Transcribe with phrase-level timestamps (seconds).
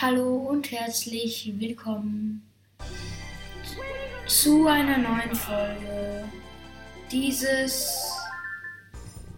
[0.00, 2.48] Hallo und herzlich willkommen
[4.28, 6.24] zu einer neuen Folge
[7.10, 8.16] dieses,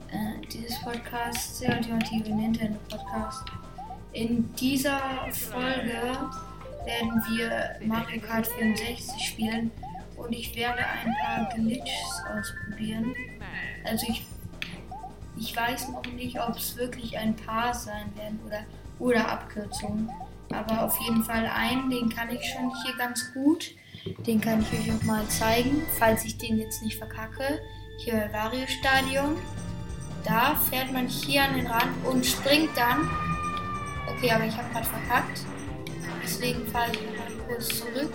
[0.09, 3.43] äh, dieses Podcasts, der ultimative Nintendo Podcast.
[4.13, 5.01] In dieser
[5.31, 6.29] Folge
[6.85, 9.71] werden wir Mario Kart 64 spielen
[10.19, 13.15] und ich werde ein paar Glitches ausprobieren.
[13.85, 14.27] Also ich,
[15.39, 18.61] ich weiß noch nicht, ob es wirklich ein paar sein werden oder,
[18.99, 20.11] oder Abkürzungen.
[20.53, 23.71] Aber auf jeden Fall einen, den kann ich schon hier ganz gut.
[24.27, 27.61] Den kann ich euch auch mal zeigen, falls ich den jetzt nicht verkacke.
[27.99, 29.37] Hier bei Vario Stadion.
[30.25, 33.09] Da fährt man hier an den Rand und springt dann.
[34.09, 35.41] Okay, aber ich habe gerade verkackt.
[36.23, 38.13] Deswegen fahre ich mal kurz zurück.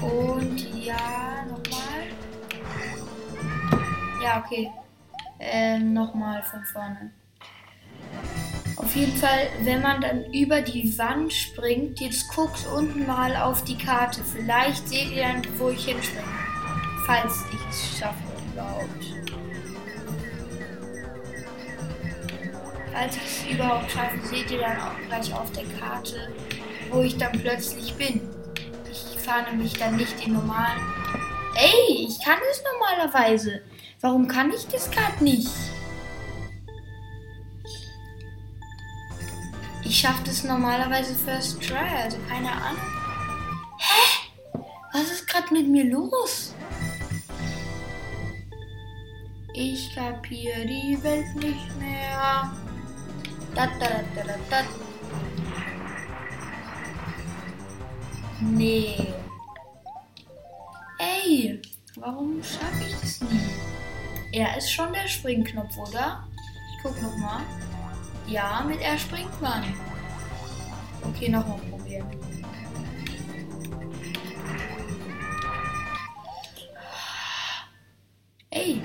[0.00, 2.06] Und ja, nochmal.
[4.22, 4.70] Ja, okay.
[5.40, 7.12] Ähm, nochmal von vorne.
[8.76, 13.64] Auf jeden Fall, wenn man dann über die Wand springt, jetzt guckt unten mal auf
[13.64, 14.22] die Karte.
[14.22, 16.24] Vielleicht seht ihr dann, wo ich hinspringe.
[17.06, 19.14] Falls ich es schaffe überhaupt.
[22.92, 26.32] Falls ich es überhaupt schaffe, seht ihr dann auch gleich auf der Karte,
[26.90, 28.28] wo ich dann plötzlich bin.
[28.90, 30.80] Ich fahre nämlich dann nicht den normalen.
[31.54, 33.62] Ey, ich kann es normalerweise.
[34.02, 35.50] Warum kann ich das gerade nicht?
[39.84, 42.80] Ich schaffe das normalerweise First Try, also keine Ahnung.
[43.78, 44.60] Hä?
[44.92, 46.54] Was ist gerade mit mir los?
[49.52, 52.50] Ich kapiere die Welt nicht mehr.
[53.54, 54.62] Da, da, da, da, da.
[58.40, 59.12] Nee.
[60.98, 61.60] Ey,
[61.96, 63.49] warum schaffe ich das nie?
[64.32, 66.26] Er ist schon der Springknopf, oder?
[66.70, 67.42] Ich guck noch mal.
[68.28, 69.64] Ja, mit R springt man.
[71.02, 72.06] Okay, nochmal probieren.
[78.50, 78.80] Ey,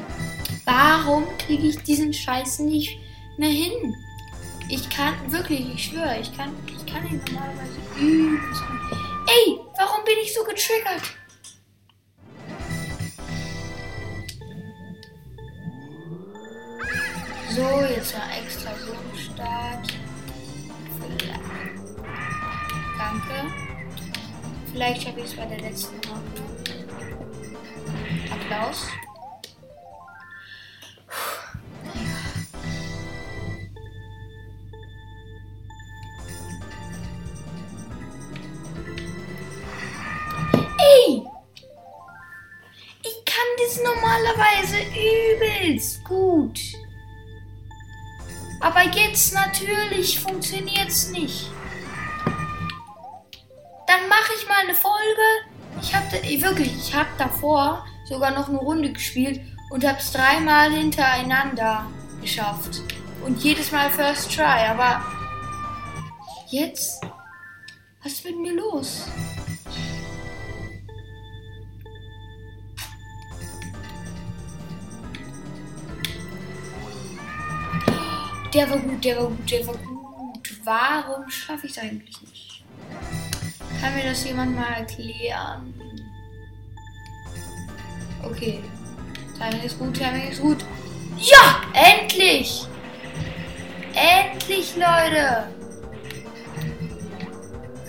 [0.65, 2.97] warum kriege ich diesen Scheiß nicht
[3.37, 3.95] mehr hin?
[4.67, 8.63] Ich kann, wirklich, ich schwöre, ich kann, ich kann ihn normalerweise übelst
[9.27, 11.03] Ey, warum bin ich so getriggert?
[17.65, 19.81] So, jetzt mal extra so ein.
[22.95, 23.53] Danke.
[24.71, 26.41] Vielleicht schaffe ich es bei der letzten Runde.
[28.31, 28.87] Applaus.
[40.77, 41.23] Ey!
[43.01, 46.64] Ich kann das normalerweise übelst gut.
[48.65, 51.51] Aber jetzt natürlich funktioniert es nicht.
[53.85, 55.21] Dann mache ich mal eine Folge.
[55.83, 56.11] Ich habe
[56.41, 59.39] wirklich, ich habe davor sogar noch eine Runde gespielt
[59.69, 61.85] und habe es dreimal hintereinander
[62.19, 62.81] geschafft.
[63.23, 64.65] Und jedes Mal First Try.
[64.67, 64.99] Aber
[66.49, 67.05] jetzt,
[68.01, 69.05] was ist mit mir los?
[78.55, 80.55] Der war gut, der war gut, der war gut.
[80.63, 82.63] Warum schaffe ich es eigentlich nicht?
[83.81, 85.73] Kann mir das jemand mal erklären?
[88.23, 88.63] Okay.
[89.37, 90.63] Timing ist gut, Timing ist gut.
[91.17, 91.63] Ja!
[91.73, 92.65] Endlich!
[93.93, 95.49] Endlich, Leute!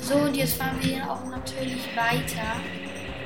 [0.00, 2.56] So, und jetzt fahren wir hier auch natürlich weiter.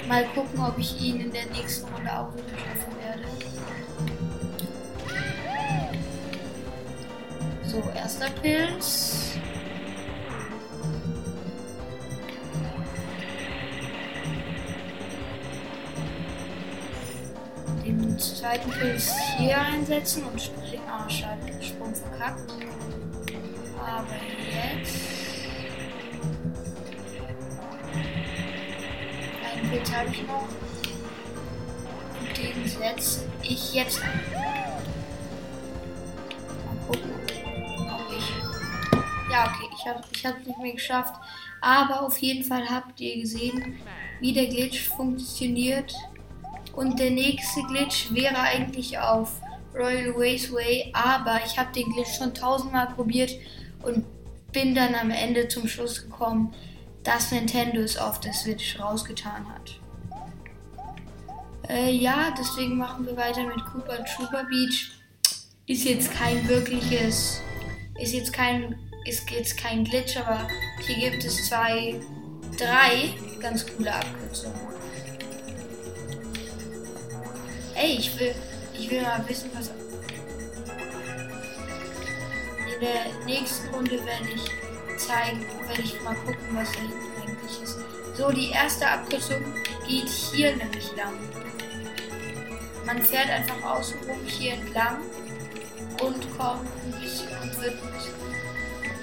[0.07, 3.30] Mal gucken, ob ich ihn in der nächsten Runde auch wieder schaffen werde.
[7.71, 9.39] So, erster Pilz.
[17.87, 20.83] Den zweiten Pilz hier einsetzen und springen.
[20.91, 22.53] Ah, schade, Sprung verkackt.
[23.79, 24.17] Aber
[24.51, 24.97] jetzt.
[29.45, 30.49] Einen Pilz habe ich noch.
[32.19, 34.50] Und den setze ich jetzt ein.
[39.31, 41.15] Ja, okay, ich habe es ich nicht mehr geschafft.
[41.61, 43.79] Aber auf jeden Fall habt ihr gesehen,
[44.21, 45.95] wie der Glitch funktioniert.
[46.75, 49.41] Und der nächste Glitch wäre eigentlich auf
[49.75, 53.33] Royal Raceway, aber ich habe den Glitch schon tausendmal probiert
[53.83, 54.05] und
[54.53, 56.55] bin dann am Ende zum Schluss gekommen,
[57.05, 59.81] dass Nintendo es auf der Switch rausgetan hat.
[61.69, 64.91] Äh, ja, deswegen machen wir weiter mit Cooper Trooper Beach.
[65.67, 67.41] Ist jetzt kein wirkliches,
[68.01, 70.49] ist jetzt kein, ist jetzt kein Glitch, aber
[70.87, 72.01] hier gibt es zwei,
[72.59, 74.59] drei ganz coole Abkürzungen.
[77.75, 78.35] Ey, ich will,
[78.79, 79.71] ich will mal wissen, was.
[82.75, 84.45] In der nächsten Runde werde ich
[84.99, 87.79] zeigen, werde ich mal gucken, was da hinten eigentlich ist.
[88.17, 89.43] So, die erste Abkürzung
[89.87, 91.15] geht hier nämlich lang.
[92.87, 94.99] Man fährt einfach außenrum hier entlang
[96.03, 97.75] und kommt ein bisschen wird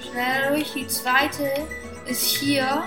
[0.02, 0.74] schneller durch.
[0.74, 1.52] Die zweite
[2.06, 2.84] ist hier.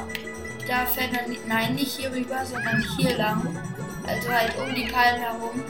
[0.66, 3.58] Da fährt man, nein, nicht hier rüber, sondern hier lang.
[4.06, 5.64] Also halt um die Palmen herum.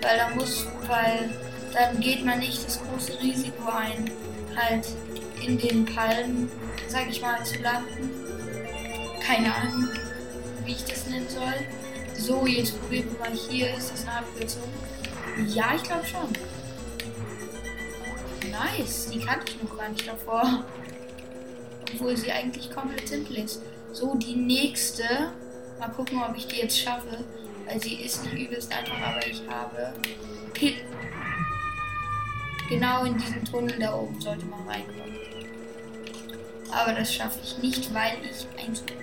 [0.00, 1.30] Weil da muss, weil
[1.72, 4.10] dann geht man nicht das große Risiko ein,
[4.56, 4.86] halt
[5.44, 6.50] in den Palmen,
[6.88, 8.10] sag ich mal, zu landen.
[9.24, 9.88] Keine Ahnung,
[10.64, 11.54] wie ich das nennen soll.
[12.16, 13.74] So, jetzt probieren wir mal hier.
[13.76, 14.62] Ist das eine Abkürzung?
[15.46, 16.51] Ja, ich glaube schon.
[18.52, 20.64] Nice, die kannte ich noch gar nicht davor.
[21.94, 23.62] Obwohl sie eigentlich komplett simpel ist.
[23.92, 25.32] So, die nächste.
[25.80, 27.24] Mal gucken, ob ich die jetzt schaffe.
[27.66, 29.94] Weil sie ist nicht übelst einfach, aber ich habe
[30.52, 30.74] Pil
[32.68, 35.16] Genau in diesen Tunnel da oben sollte man reinkommen.
[36.70, 39.02] Aber das schaffe ich nicht, weil ich ein bin.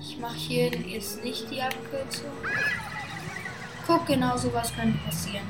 [0.00, 2.30] Ich mache hier jetzt nicht die Abkürzung.
[3.90, 5.44] Guck, genau sowas könnte passieren.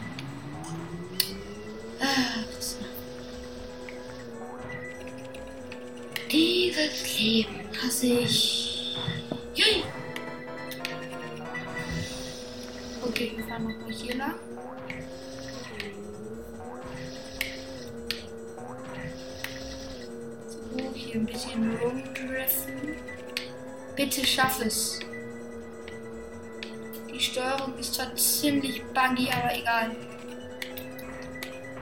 [2.01, 2.43] Ah,
[6.33, 8.97] Dieses Leben hasse ich.
[9.55, 9.85] Jui.
[13.03, 14.35] Okay, wir fahren nochmal hier lang.
[20.49, 22.97] So, hier ein bisschen rumdriften.
[23.97, 24.99] Bitte schaff es.
[27.21, 29.91] Die Steuerung ist zwar ziemlich buggy, aber egal.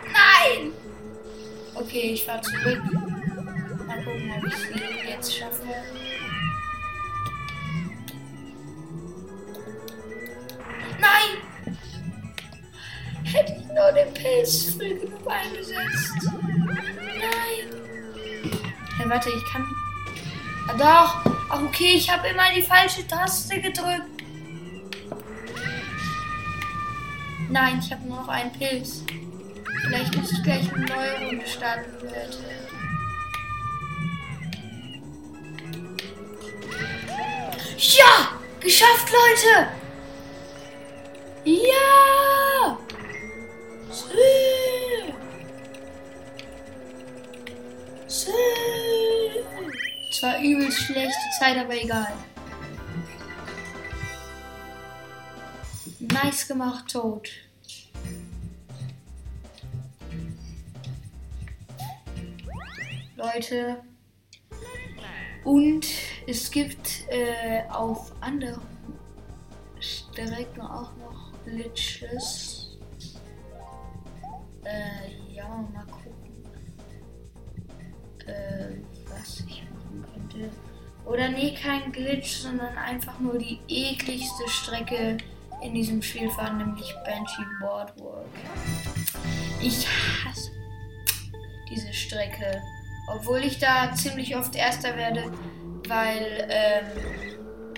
[0.02, 0.72] Nein!
[1.76, 2.82] Okay, ich fahre zurück.
[3.86, 5.62] Mal gucken, ob ich sie jetzt schaffe.
[10.98, 11.76] Nein!
[13.22, 16.32] Hätte ich nur den Pilz früh genug eingesetzt.
[16.32, 17.68] Nein!
[18.96, 19.64] Hey, warte, ich kann.
[20.66, 21.32] Ah, doch!
[21.48, 24.17] Ach, okay, ich habe immer die falsche Taste gedrückt.
[27.60, 29.02] Nein, ich habe nur noch einen Pilz.
[29.82, 32.38] Vielleicht muss ich gleich eine neue Runde starten, Leute.
[37.76, 38.38] Ja!
[38.60, 39.68] Geschafft, Leute!
[41.44, 42.78] Ja!
[43.90, 45.12] Sü!
[48.06, 48.30] Sü!
[50.12, 52.12] Zwar übelst schlechte Zeit, aber egal.
[55.98, 57.47] Nice gemacht, Toad.
[63.38, 63.76] Leute.
[65.44, 65.86] Und
[66.26, 68.60] es gibt äh, auf anderen
[69.78, 72.76] Strecken auch noch Glitches.
[74.64, 76.44] Äh, ja, mal gucken.
[78.26, 80.50] Äh, was ich machen könnte.
[81.06, 85.16] Oder nee, kein Glitch, sondern einfach nur die ekligste Strecke
[85.62, 88.26] in diesem Spiel fahren, nämlich Banshee Boardwalk.
[89.62, 89.86] Ich
[90.24, 90.50] hasse
[91.70, 92.60] diese Strecke.
[93.08, 95.32] Obwohl ich da ziemlich oft Erster werde,
[95.88, 96.86] weil ähm,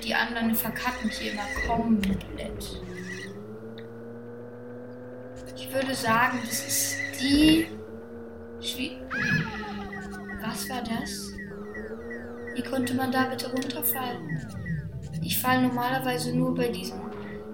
[0.02, 2.80] die anderen verkacken hier immer komplett.
[5.56, 7.68] Ich würde sagen, das ist die.
[8.60, 8.98] Schwie
[10.42, 11.32] Was war das?
[12.54, 14.28] Wie konnte man da bitte runterfallen?
[15.22, 17.00] Ich falle normalerweise nur bei diesem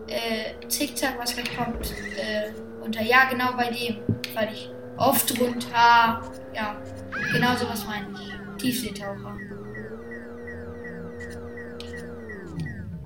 [0.08, 2.50] äh, Zickzack, was gleich kommt, äh,
[2.82, 3.02] unter.
[3.02, 3.98] Ja, genau bei dem
[4.34, 6.22] falle ich oft runter.
[6.54, 6.76] Ja,
[7.32, 8.36] genau so was meine ich.
[8.58, 9.36] Tiefseetaucher.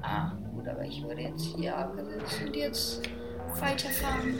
[0.02, 3.02] Ah, gut, aber ich würde jetzt hier abgesetzt und jetzt
[3.60, 4.38] weiterfahren.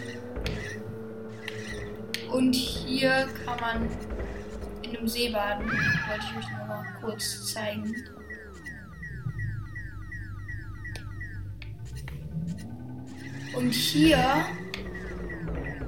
[2.33, 3.88] Und hier kann man
[4.83, 5.66] in einem See baden.
[5.66, 7.92] Wollte ich euch noch mal kurz zeigen.
[13.57, 14.47] Und hier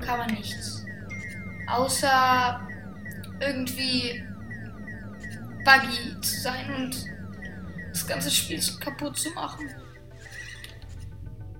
[0.00, 0.81] kann man nichts.
[1.66, 2.60] Außer
[3.40, 4.22] irgendwie
[5.64, 7.06] buggy zu sein und
[7.90, 9.68] das ganze Spiel kaputt zu machen.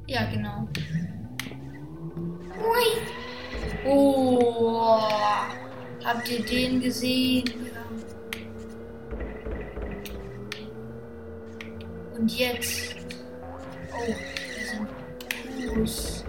[0.07, 0.69] Ja, genau.
[2.59, 3.87] Ui.
[3.87, 5.01] Oh,
[6.05, 7.45] habt ihr den gesehen?
[12.17, 12.97] Und jetzt.
[13.93, 14.15] Oh,
[15.75, 16.25] Puss.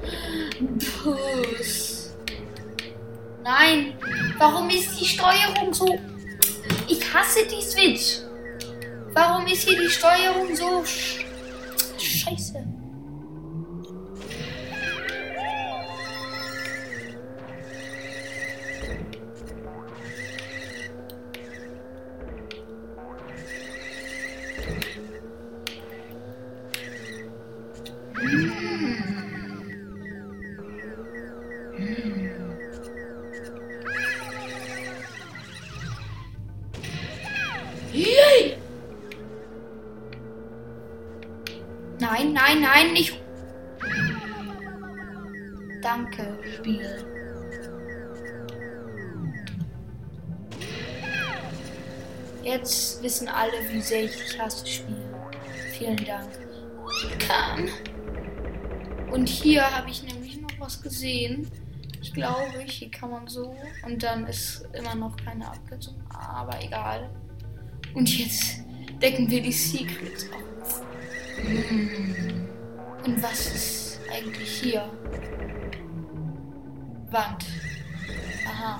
[1.04, 1.83] Puss.
[3.44, 3.94] Nein,
[4.38, 5.86] warum ist die Steuerung so...
[6.88, 8.20] Ich hasse die Switch.
[9.14, 10.84] Warum ist hier die Steuerung so...
[11.98, 12.64] Scheiße.
[42.00, 43.22] Nein, nein, nein, nicht.
[45.82, 47.06] Danke, Spiel.
[52.44, 54.98] Jetzt wissen alle, wie sehr ich hasse, Spiel.
[55.78, 56.30] Vielen Dank.
[57.20, 57.70] Kam.
[59.12, 61.48] Und hier habe ich nämlich noch was gesehen.
[62.02, 63.56] Ich glaube, hier kann man so.
[63.86, 66.02] Und dann ist immer noch keine Abkürzung.
[66.10, 67.10] Aber egal.
[67.94, 68.64] Und jetzt
[69.02, 70.82] decken wir die Secrets auf.
[71.42, 72.48] Hm.
[73.06, 74.90] Und was ist eigentlich hier?
[77.12, 77.46] Wand.
[78.48, 78.80] Aha.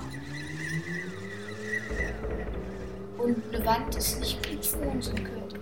[3.18, 5.58] Und eine Wand ist nicht gut für unseren Körper.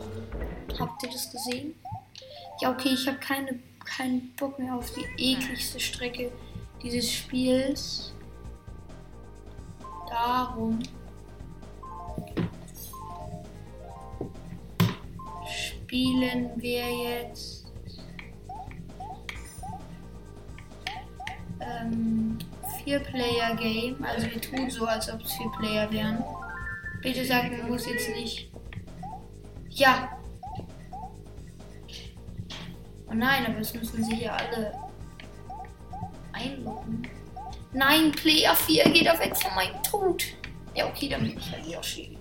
[0.79, 1.75] Habt ihr das gesehen?
[2.61, 6.33] Ja, okay, ich habe keine, keinen Bock mehr auf die ekligste Strecke
[6.83, 8.15] dieses Spiels.
[10.09, 10.79] Darum
[15.93, 17.67] spielen wir jetzt
[21.61, 22.39] ähm,
[22.83, 24.03] Vier-Player-Game.
[24.03, 26.25] Also wir tun so, als ob es vier Player wären.
[27.03, 28.51] Bitte sag mir, muss jetzt nicht.
[29.69, 30.19] Ja.
[33.11, 34.73] Oh nein, aber es müssen sich ja alle
[36.33, 37.07] einloggen.
[37.75, 40.25] Nein, Player 4 geht auf weg von meinem Tod.
[40.75, 42.17] Ja, okay, dann bin ich halt Yoshi.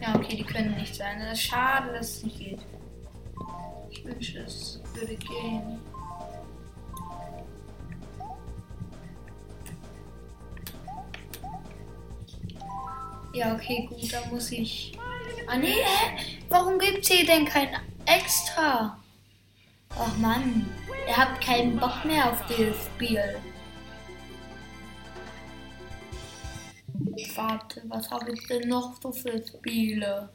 [0.00, 1.18] Ja, okay, die können nicht sein.
[1.20, 2.60] Das ist schade, dass es nicht geht.
[3.90, 5.80] Ich wünsche, es würde gehen.
[13.32, 14.98] Ja, okay, gut, dann muss ich.
[15.46, 16.24] Ah, nee, hä?
[16.48, 17.68] Warum gibt's hier denn kein
[18.06, 18.98] extra?
[19.90, 20.66] Ach Mann,
[21.06, 23.36] ihr habt keinen Bock mehr auf dieses Spiel.
[27.38, 30.28] Warte, was habe ich denn noch so für Spiele?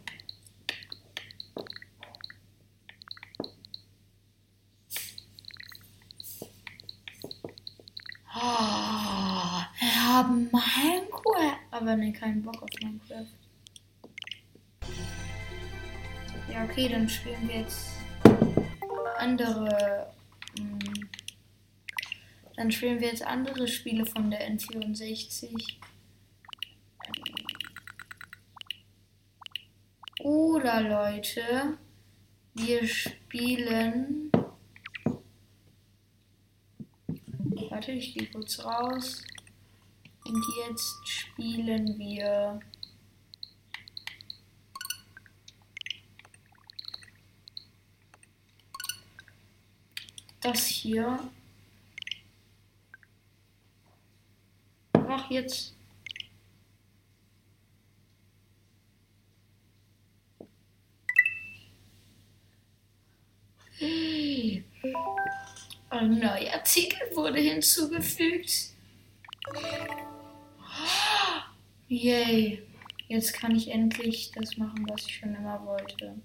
[8.33, 11.57] Oh, wir haben Minecraft.
[11.71, 13.27] Aber ne, keinen Bock auf Minecraft.
[16.49, 17.89] Ja, okay, dann spielen wir jetzt
[19.17, 20.13] andere.
[20.57, 21.09] Mh, hm,
[22.55, 25.81] dann spielen wir jetzt andere Spiele von der N64.
[30.23, 31.77] Oder Leute,
[32.53, 34.31] wir spielen.
[37.69, 39.21] Warte, ich gehe kurz raus.
[40.23, 42.61] Und jetzt spielen wir.
[50.39, 51.19] Das hier.
[54.93, 55.73] Ach, jetzt
[66.63, 68.69] Artikel wurde hinzugefügt.
[71.89, 72.63] Yay.
[73.09, 76.15] Jetzt kann ich endlich das machen, was ich schon immer wollte.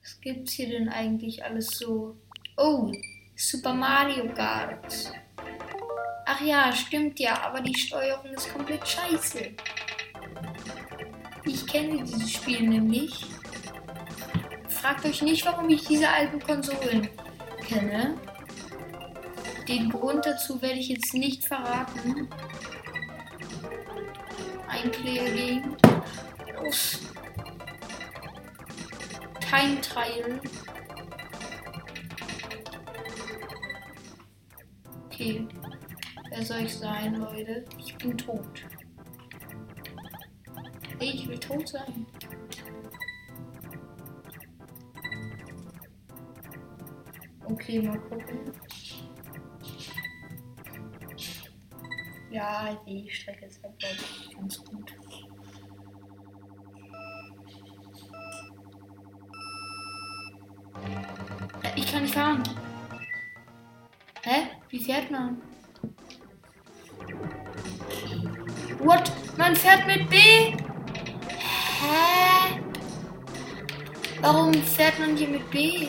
[0.00, 2.16] Was gibt's hier denn eigentlich alles so?
[2.56, 2.90] Oh,
[3.34, 5.12] Super Mario Kart.
[6.24, 9.50] Ach ja, stimmt ja, aber die Steuerung ist komplett scheiße.
[11.44, 13.35] Ich kenne dieses Spiel nämlich.
[14.80, 17.08] Fragt euch nicht, warum ich diese alten Konsolen
[17.66, 18.16] kenne.
[19.66, 22.28] Den Grund dazu werde ich jetzt nicht verraten.
[24.68, 25.76] Ein Player Game.
[26.62, 27.00] Los.
[29.50, 30.40] Kein Teil.
[35.06, 35.48] Okay.
[36.28, 37.64] Wer soll ich sein, Leute?
[37.78, 38.64] Ich bin tot.
[41.00, 42.06] Ich will tot sein.
[47.66, 48.52] Okay, mal gucken.
[52.30, 53.74] Ja, die Strecke ist halt,
[54.36, 54.94] ganz gut.
[61.74, 62.44] ich kann nicht fahren.
[64.22, 64.42] Hä?
[64.68, 65.42] Wie fährt man?
[68.78, 69.10] What?
[69.36, 70.16] Man fährt mit B?
[71.80, 72.60] Hä?
[74.20, 75.88] Warum fährt man hier mit B?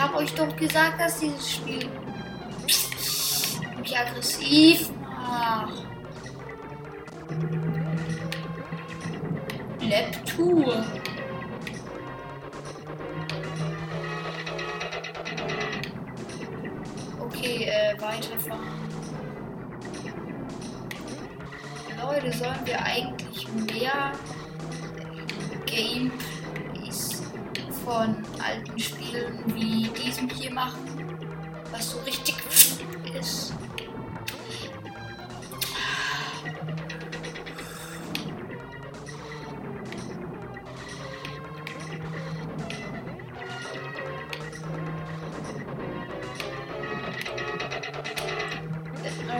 [0.00, 1.88] Habe euch doch gesagt, dass dieses Spiel
[3.78, 5.86] mich aggressiv macht.
[9.80, 10.84] Leptur.
[17.20, 18.80] Okay, äh, weiterfahren.
[22.02, 24.12] Leute, sollen wir eigentlich mehr
[25.66, 27.22] Gameplays
[27.84, 31.18] von alten Spielen wie diesem hier machen?
[31.70, 32.36] Was so richtig
[33.18, 33.52] ist.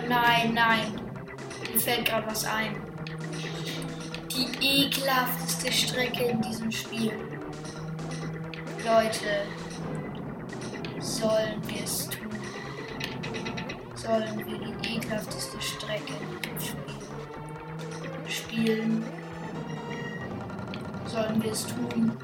[0.09, 1.00] Nein, nein.
[1.73, 2.75] Mir fällt gerade was ein.
[4.35, 7.12] Die ekelhafteste Strecke in diesem Spiel.
[8.84, 9.42] Leute,
[11.00, 12.30] sollen wir es tun?
[13.94, 16.78] Sollen wir die ekelhafteste Strecke in diesem
[18.26, 19.04] Spiel spielen?
[21.06, 22.16] Sollen wir es tun?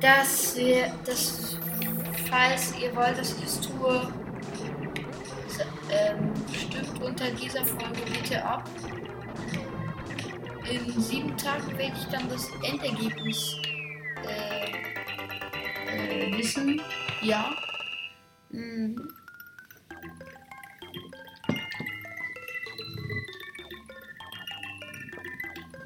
[0.00, 1.58] Dass wir, das,
[2.30, 4.10] falls ihr wollt, dass ich es tue,
[5.90, 8.68] ähm, stimmt unter dieser Folge bitte ab.
[10.70, 13.56] In sieben Tagen werde ich dann das Endergebnis
[14.26, 14.70] äh,
[15.88, 16.80] äh, wissen.
[17.22, 17.56] Ja.
[18.50, 18.96] Hm.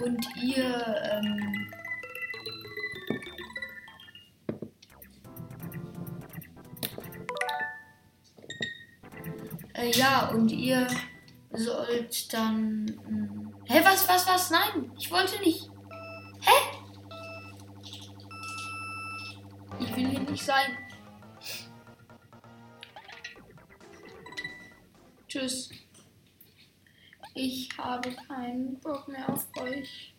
[0.01, 1.55] Und ihr ähm,
[9.85, 10.87] Äh, ja, und ihr
[11.53, 12.87] sollt dann.
[13.67, 14.51] Hä, was, was, was?
[14.51, 15.71] Nein, ich wollte nicht.
[16.41, 16.53] Hä?
[19.81, 20.79] Ich will hier nicht sein.
[25.29, 25.71] Tschüss.
[27.35, 30.15] Ich habe keinen Bock mehr auf euch.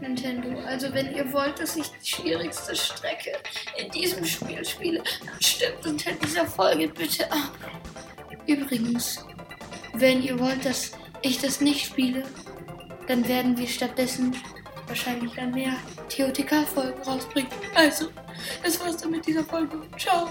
[0.00, 0.58] Nintendo.
[0.66, 3.32] Also wenn ihr wollt, dass ich die schwierigste Strecke
[3.78, 7.52] in diesem Spiel spiele, dann stimmt unter dieser Folge bitte ab.
[8.46, 9.24] Übrigens,
[9.94, 10.92] wenn ihr wollt, dass
[11.26, 12.22] ich das nicht spiele,
[13.06, 14.34] dann werden wir stattdessen
[14.86, 15.72] wahrscheinlich dann mehr
[16.08, 17.50] TOTK-Folgen rausbringen.
[17.74, 18.08] Also,
[18.62, 19.80] das war's dann mit dieser Folge.
[19.98, 20.28] Ciao.